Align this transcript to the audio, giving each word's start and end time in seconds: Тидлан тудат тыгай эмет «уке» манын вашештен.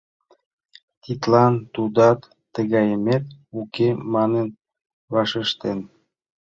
Тидлан 1.01 1.53
тудат 1.73 2.19
тыгай 2.53 2.87
эмет 2.95 3.25
«уке» 3.59 3.87
манын 4.13 4.47
вашештен. 5.13 5.79